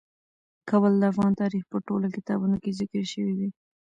کابل 0.69 0.93
د 0.97 1.03
افغان 1.11 1.31
تاریخ 1.41 1.63
په 1.71 1.77
ټولو 1.87 2.07
کتابونو 2.15 2.55
کې 2.63 2.77
ذکر 2.79 3.03
شوی 3.13 3.33
دی. 3.39 3.49